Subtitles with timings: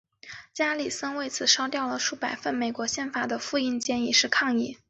[0.51, 4.79] 加里森为此烧掉了数百份美国宪法的复印件以示抗议。